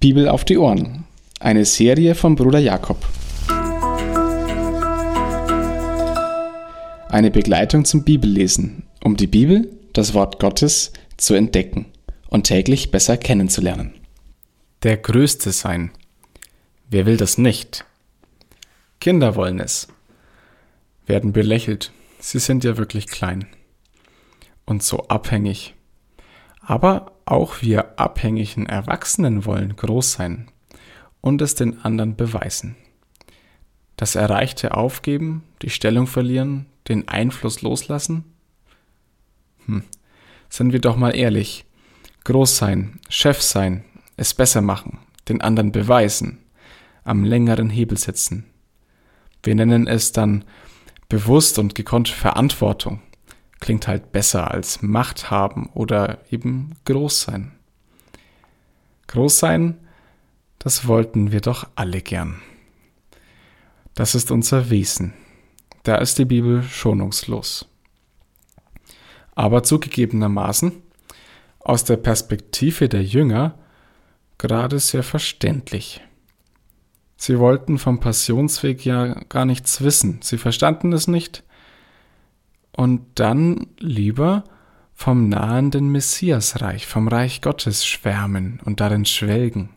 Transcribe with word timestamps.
Bibel 0.00 0.30
auf 0.30 0.46
die 0.46 0.56
Ohren. 0.56 1.04
Eine 1.40 1.66
Serie 1.66 2.14
von 2.14 2.34
Bruder 2.34 2.58
Jakob. 2.58 3.06
Eine 7.10 7.30
Begleitung 7.30 7.84
zum 7.84 8.02
Bibellesen, 8.02 8.84
um 9.04 9.18
die 9.18 9.26
Bibel, 9.26 9.70
das 9.92 10.14
Wort 10.14 10.38
Gottes, 10.38 10.94
zu 11.18 11.34
entdecken 11.34 11.84
und 12.30 12.44
täglich 12.44 12.90
besser 12.90 13.18
kennenzulernen. 13.18 13.92
Der 14.84 14.96
Größte 14.96 15.52
sein. 15.52 15.90
Wer 16.88 17.04
will 17.04 17.18
das 17.18 17.36
nicht? 17.36 17.84
Kinder 19.00 19.36
wollen 19.36 19.60
es. 19.60 19.86
Werden 21.04 21.34
belächelt. 21.34 21.92
Sie 22.20 22.38
sind 22.38 22.64
ja 22.64 22.78
wirklich 22.78 23.06
klein. 23.06 23.44
Und 24.64 24.82
so 24.82 25.08
abhängig. 25.08 25.74
Aber 26.70 27.16
auch 27.24 27.62
wir 27.62 27.98
abhängigen 27.98 28.66
Erwachsenen 28.66 29.44
wollen 29.44 29.74
groß 29.74 30.12
sein 30.12 30.52
und 31.20 31.42
es 31.42 31.56
den 31.56 31.80
anderen 31.80 32.14
beweisen. 32.14 32.76
Das 33.96 34.14
Erreichte 34.14 34.76
aufgeben, 34.76 35.42
die 35.62 35.70
Stellung 35.70 36.06
verlieren, 36.06 36.66
den 36.86 37.08
Einfluss 37.08 37.62
loslassen? 37.62 38.22
Hm, 39.66 39.82
sind 40.48 40.72
wir 40.72 40.80
doch 40.80 40.94
mal 40.94 41.10
ehrlich. 41.16 41.64
Groß 42.22 42.58
sein, 42.58 43.00
Chef 43.08 43.42
sein, 43.42 43.82
es 44.16 44.32
besser 44.32 44.60
machen, 44.60 45.00
den 45.28 45.40
anderen 45.40 45.72
beweisen, 45.72 46.38
am 47.02 47.24
längeren 47.24 47.68
Hebel 47.68 47.98
sitzen. 47.98 48.44
Wir 49.42 49.56
nennen 49.56 49.88
es 49.88 50.12
dann 50.12 50.44
bewusst 51.08 51.58
und 51.58 51.74
gekonnt 51.74 52.10
Verantwortung 52.10 53.02
klingt 53.60 53.86
halt 53.86 54.12
besser 54.12 54.50
als 54.50 54.82
Macht 54.82 55.30
haben 55.30 55.70
oder 55.74 56.18
eben 56.30 56.74
groß 56.86 57.22
sein. 57.22 57.52
Groß 59.06 59.38
sein, 59.38 59.78
das 60.58 60.86
wollten 60.86 61.32
wir 61.32 61.40
doch 61.40 61.68
alle 61.74 62.00
gern. 62.00 62.40
Das 63.94 64.14
ist 64.14 64.30
unser 64.30 64.70
Wesen. 64.70 65.14
Da 65.82 65.96
ist 65.96 66.18
die 66.18 66.24
Bibel 66.24 66.62
schonungslos. 66.62 67.68
Aber 69.34 69.62
zugegebenermaßen, 69.62 70.72
aus 71.60 71.84
der 71.84 71.96
Perspektive 71.96 72.88
der 72.88 73.02
Jünger, 73.02 73.58
gerade 74.38 74.78
sehr 74.78 75.02
verständlich. 75.02 76.00
Sie 77.16 77.38
wollten 77.38 77.78
vom 77.78 78.00
Passionsweg 78.00 78.84
ja 78.84 79.14
gar 79.28 79.44
nichts 79.44 79.82
wissen. 79.82 80.20
Sie 80.22 80.38
verstanden 80.38 80.92
es 80.92 81.06
nicht 81.06 81.42
und 82.80 83.02
dann 83.16 83.66
lieber 83.78 84.42
vom 84.94 85.28
nahenden 85.28 85.92
Messiasreich, 85.92 86.86
vom 86.86 87.08
Reich 87.08 87.42
Gottes 87.42 87.84
schwärmen 87.84 88.58
und 88.64 88.80
darin 88.80 89.04
schwelgen. 89.04 89.68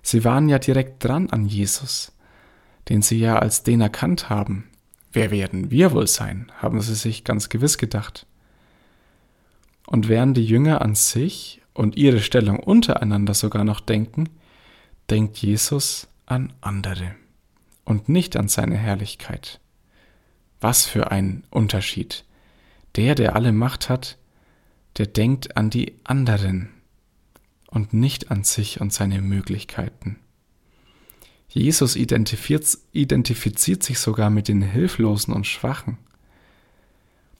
Sie 0.00 0.22
waren 0.22 0.48
ja 0.48 0.60
direkt 0.60 1.02
dran 1.02 1.28
an 1.30 1.46
Jesus, 1.46 2.12
den 2.88 3.02
sie 3.02 3.18
ja 3.18 3.40
als 3.40 3.64
den 3.64 3.80
erkannt 3.80 4.30
haben. 4.30 4.70
Wer 5.10 5.32
werden 5.32 5.72
wir 5.72 5.90
wohl 5.90 6.06
sein, 6.06 6.52
haben 6.58 6.80
sie 6.82 6.94
sich 6.94 7.24
ganz 7.24 7.48
gewiss 7.48 7.78
gedacht. 7.78 8.28
Und 9.84 10.06
während 10.06 10.36
die 10.36 10.46
Jünger 10.46 10.82
an 10.82 10.94
sich 10.94 11.60
und 11.74 11.96
ihre 11.96 12.20
Stellung 12.20 12.60
untereinander 12.60 13.34
sogar 13.34 13.64
noch 13.64 13.80
denken, 13.80 14.28
denkt 15.10 15.36
Jesus 15.38 16.06
an 16.26 16.52
andere 16.60 17.16
und 17.84 18.08
nicht 18.08 18.36
an 18.36 18.46
seine 18.46 18.76
Herrlichkeit. 18.76 19.58
Was 20.60 20.86
für 20.86 21.10
ein 21.10 21.42
Unterschied. 21.50 22.22
Der, 22.96 23.14
der 23.14 23.36
alle 23.36 23.52
Macht 23.52 23.88
hat, 23.88 24.18
der 24.96 25.06
denkt 25.06 25.56
an 25.56 25.70
die 25.70 25.94
anderen 26.04 26.70
und 27.68 27.92
nicht 27.92 28.30
an 28.30 28.44
sich 28.44 28.80
und 28.80 28.92
seine 28.92 29.20
Möglichkeiten. 29.20 30.18
Jesus 31.48 31.96
identifiziert, 31.96 33.82
sich 33.82 33.98
sogar 33.98 34.30
mit 34.30 34.48
den 34.48 34.62
Hilflosen 34.62 35.32
und 35.32 35.46
Schwachen. 35.46 35.98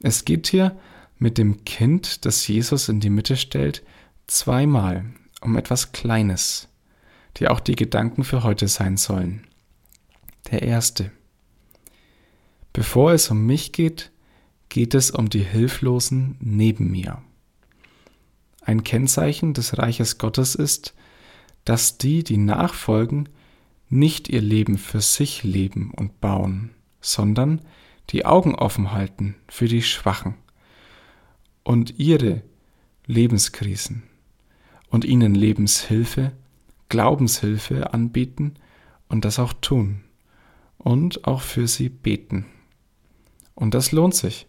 Es 0.00 0.24
geht 0.24 0.46
hier 0.46 0.78
mit 1.18 1.36
dem 1.36 1.64
Kind, 1.64 2.24
das 2.24 2.46
Jesus 2.46 2.88
in 2.88 3.00
die 3.00 3.10
Mitte 3.10 3.36
stellt, 3.36 3.82
zweimal 4.26 5.04
um 5.40 5.56
etwas 5.56 5.92
Kleines, 5.92 6.68
die 7.36 7.48
auch 7.48 7.60
die 7.60 7.76
Gedanken 7.76 8.24
für 8.24 8.44
heute 8.44 8.68
sein 8.68 8.96
sollen. 8.96 9.46
Der 10.50 10.62
erste. 10.62 11.10
Bevor 12.72 13.12
es 13.12 13.30
um 13.30 13.44
mich 13.46 13.72
geht, 13.72 14.10
geht 14.68 14.94
es 14.94 15.10
um 15.10 15.30
die 15.30 15.42
Hilflosen 15.42 16.36
neben 16.40 16.90
mir. 16.90 17.22
Ein 18.60 18.84
Kennzeichen 18.84 19.54
des 19.54 19.78
Reiches 19.78 20.18
Gottes 20.18 20.54
ist, 20.54 20.94
dass 21.64 21.98
die, 21.98 22.22
die 22.22 22.36
nachfolgen, 22.36 23.28
nicht 23.88 24.28
ihr 24.28 24.42
Leben 24.42 24.76
für 24.76 25.00
sich 25.00 25.42
leben 25.42 25.90
und 25.90 26.20
bauen, 26.20 26.70
sondern 27.00 27.62
die 28.10 28.26
Augen 28.26 28.54
offen 28.54 28.92
halten 28.92 29.36
für 29.48 29.68
die 29.68 29.82
Schwachen 29.82 30.34
und 31.62 31.98
ihre 31.98 32.42
Lebenskrisen 33.06 34.02
und 34.90 35.04
ihnen 35.04 35.34
Lebenshilfe, 35.34 36.32
Glaubenshilfe 36.88 37.92
anbieten 37.92 38.54
und 39.08 39.24
das 39.24 39.38
auch 39.38 39.54
tun 39.54 40.04
und 40.78 41.26
auch 41.26 41.42
für 41.42 41.68
sie 41.68 41.88
beten. 41.88 42.46
Und 43.54 43.74
das 43.74 43.92
lohnt 43.92 44.14
sich. 44.14 44.46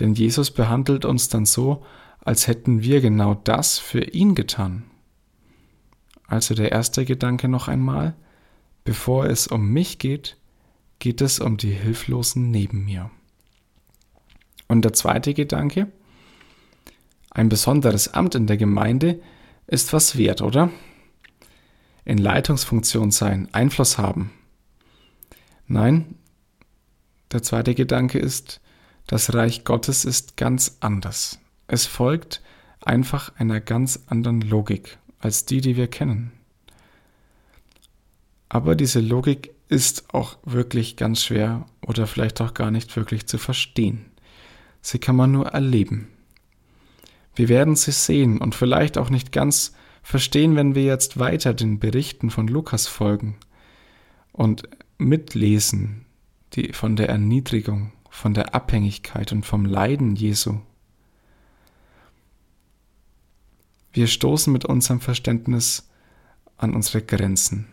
Denn 0.00 0.14
Jesus 0.14 0.50
behandelt 0.50 1.04
uns 1.04 1.28
dann 1.28 1.44
so, 1.44 1.84
als 2.24 2.46
hätten 2.46 2.82
wir 2.82 3.00
genau 3.00 3.34
das 3.34 3.78
für 3.78 4.02
ihn 4.02 4.34
getan. 4.34 4.84
Also 6.26 6.54
der 6.54 6.72
erste 6.72 7.04
Gedanke 7.04 7.48
noch 7.48 7.68
einmal, 7.68 8.14
bevor 8.84 9.26
es 9.26 9.46
um 9.46 9.68
mich 9.68 9.98
geht, 9.98 10.36
geht 10.98 11.20
es 11.20 11.38
um 11.38 11.56
die 11.56 11.72
Hilflosen 11.72 12.50
neben 12.50 12.84
mir. 12.84 13.10
Und 14.68 14.84
der 14.84 14.92
zweite 14.92 15.34
Gedanke, 15.34 15.90
ein 17.30 17.48
besonderes 17.48 18.14
Amt 18.14 18.34
in 18.34 18.46
der 18.46 18.56
Gemeinde 18.56 19.20
ist 19.66 19.92
was 19.92 20.16
wert, 20.16 20.42
oder? 20.42 20.70
In 22.04 22.18
Leitungsfunktion 22.18 23.10
sein, 23.10 23.48
Einfluss 23.52 23.98
haben. 23.98 24.30
Nein, 25.66 26.16
der 27.32 27.42
zweite 27.42 27.74
Gedanke 27.74 28.18
ist, 28.18 28.60
das 29.10 29.34
Reich 29.34 29.64
Gottes 29.64 30.04
ist 30.04 30.36
ganz 30.36 30.76
anders. 30.78 31.40
Es 31.66 31.84
folgt 31.84 32.42
einfach 32.80 33.32
einer 33.34 33.60
ganz 33.60 34.04
anderen 34.06 34.40
Logik 34.40 34.98
als 35.18 35.44
die, 35.46 35.60
die 35.60 35.74
wir 35.74 35.88
kennen. 35.88 36.30
Aber 38.48 38.76
diese 38.76 39.00
Logik 39.00 39.52
ist 39.66 40.14
auch 40.14 40.38
wirklich 40.44 40.94
ganz 40.94 41.24
schwer 41.24 41.66
oder 41.84 42.06
vielleicht 42.06 42.40
auch 42.40 42.54
gar 42.54 42.70
nicht 42.70 42.94
wirklich 42.94 43.26
zu 43.26 43.38
verstehen. 43.38 44.12
Sie 44.80 45.00
kann 45.00 45.16
man 45.16 45.32
nur 45.32 45.48
erleben. 45.48 46.06
Wir 47.34 47.48
werden 47.48 47.74
sie 47.74 47.90
sehen 47.90 48.38
und 48.38 48.54
vielleicht 48.54 48.96
auch 48.96 49.10
nicht 49.10 49.32
ganz 49.32 49.74
verstehen, 50.04 50.54
wenn 50.54 50.76
wir 50.76 50.84
jetzt 50.84 51.18
weiter 51.18 51.52
den 51.52 51.80
Berichten 51.80 52.30
von 52.30 52.46
Lukas 52.46 52.86
folgen 52.86 53.36
und 54.30 54.68
mitlesen 54.98 56.06
die 56.52 56.72
von 56.72 56.94
der 56.94 57.08
Erniedrigung 57.08 57.90
von 58.10 58.34
der 58.34 58.54
Abhängigkeit 58.54 59.32
und 59.32 59.46
vom 59.46 59.64
Leiden 59.64 60.16
Jesu. 60.16 60.58
Wir 63.92 64.06
stoßen 64.06 64.52
mit 64.52 64.64
unserem 64.64 65.00
Verständnis 65.00 65.88
an 66.56 66.74
unsere 66.74 67.02
Grenzen. 67.02 67.66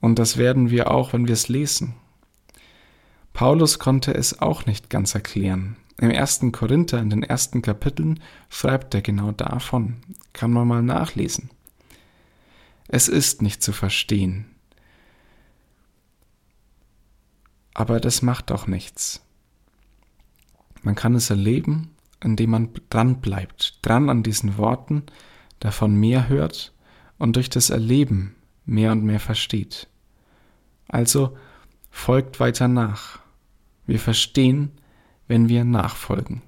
Und 0.00 0.18
das 0.18 0.36
werden 0.38 0.70
wir 0.70 0.90
auch, 0.90 1.12
wenn 1.12 1.26
wir 1.26 1.34
es 1.34 1.48
lesen. 1.48 1.94
Paulus 3.32 3.78
konnte 3.78 4.14
es 4.14 4.40
auch 4.40 4.66
nicht 4.66 4.90
ganz 4.90 5.14
erklären. 5.14 5.76
Im 5.98 6.10
ersten 6.10 6.50
Korinther, 6.50 6.98
in 6.98 7.10
den 7.10 7.22
ersten 7.22 7.60
Kapiteln, 7.60 8.20
schreibt 8.48 8.94
er 8.94 9.02
genau 9.02 9.32
davon. 9.32 9.98
Kann 10.32 10.50
man 10.50 10.66
mal 10.66 10.82
nachlesen. 10.82 11.50
Es 12.88 13.06
ist 13.06 13.42
nicht 13.42 13.62
zu 13.62 13.72
verstehen. 13.72 14.46
Aber 17.74 18.00
das 18.00 18.22
macht 18.22 18.50
auch 18.50 18.66
nichts. 18.66 19.22
Man 20.82 20.94
kann 20.94 21.14
es 21.14 21.30
erleben, 21.30 21.90
indem 22.22 22.50
man 22.50 22.70
dran 22.88 23.20
bleibt, 23.20 23.78
dran 23.82 24.08
an 24.08 24.22
diesen 24.22 24.58
Worten, 24.58 25.04
davon 25.58 25.94
mehr 25.94 26.28
hört 26.28 26.72
und 27.18 27.36
durch 27.36 27.50
das 27.50 27.70
Erleben 27.70 28.34
mehr 28.64 28.92
und 28.92 29.04
mehr 29.04 29.20
versteht. 29.20 29.88
Also 30.88 31.36
folgt 31.90 32.40
weiter 32.40 32.68
nach. 32.68 33.20
Wir 33.86 33.98
verstehen, 33.98 34.72
wenn 35.28 35.48
wir 35.48 35.64
nachfolgen. 35.64 36.42